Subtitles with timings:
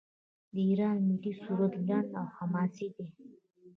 [0.53, 3.07] د ایران ملي سرود لنډ او حماسي دی.